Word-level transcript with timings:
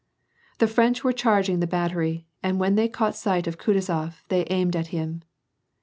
The 0.57 0.65
French 0.65 1.03
were 1.03 1.13
charging 1.13 1.59
the 1.59 1.67
battery, 1.67 2.25
and 2.41 2.59
when 2.59 2.73
they 2.73 2.87
caught 2.89 3.15
sight 3.15 3.45
of 3.45 3.59
Kutuzof 3.59 4.23
they 4.29 4.47
aimed 4.49 4.75
at 4.75 4.87
him. 4.87 5.21